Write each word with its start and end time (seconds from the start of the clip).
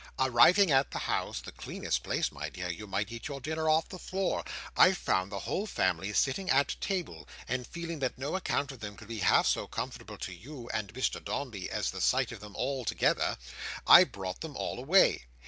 Arriving 0.17 0.71
at 0.71 0.89
the 0.89 0.97
house 0.97 1.41
(the 1.41 1.51
cleanest 1.51 2.01
place, 2.01 2.31
my 2.31 2.49
dear! 2.49 2.69
You 2.71 2.87
might 2.87 3.11
eat 3.11 3.27
your 3.27 3.39
dinner 3.39 3.69
off 3.69 3.87
the 3.87 3.99
floor), 3.99 4.43
I 4.75 4.93
found 4.93 5.31
the 5.31 5.41
whole 5.41 5.67
family 5.67 6.11
sitting 6.11 6.49
at 6.49 6.75
table; 6.81 7.27
and 7.47 7.67
feeling 7.67 7.99
that 7.99 8.17
no 8.17 8.35
account 8.35 8.71
of 8.71 8.79
them 8.79 8.97
could 8.97 9.07
be 9.09 9.19
half 9.19 9.45
so 9.45 9.67
comfortable 9.67 10.17
to 10.17 10.33
you 10.33 10.67
and 10.73 10.91
Mr 10.95 11.23
Dombey 11.23 11.69
as 11.69 11.91
the 11.91 12.01
sight 12.01 12.31
of 12.31 12.39
them 12.39 12.55
all 12.55 12.83
together, 12.83 13.37
I 13.85 14.03
brought 14.05 14.41
them 14.41 14.57
all 14.57 14.79
away. 14.79 15.25